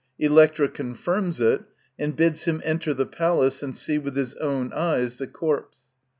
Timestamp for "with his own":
3.99-4.73